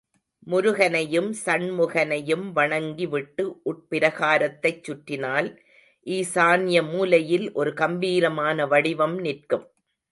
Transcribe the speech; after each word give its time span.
முருகனையும் 0.47 1.27
சண்முகனையும் 1.45 2.45
வணங்கி 2.51 3.07
விட்டு 3.07 3.43
உட்பிராகாரத்தைச் 3.65 4.83
சுற்றினால், 4.83 5.49
ஈசான்ய 6.07 6.81
மூலையில் 6.91 7.47
ஒரு 7.53 7.73
கம்பீரமான 7.73 8.67
வடிவம் 8.67 9.17
நிற்கும். 9.19 9.65